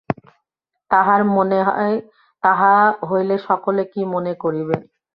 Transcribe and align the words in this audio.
তাঁহার 0.91 1.21
মনে 1.35 1.59
হয়, 1.67 1.95
তাহা 2.43 2.73
হইলে 3.09 3.35
সকলে 3.47 3.83
কী 3.93 4.01
মনে 4.13 4.33
করিবে। 4.43 4.75